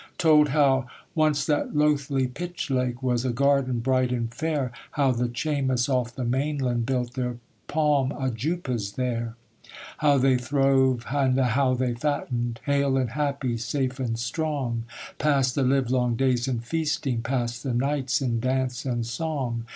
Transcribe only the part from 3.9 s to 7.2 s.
and fair; How the Chaymas off the mainland Built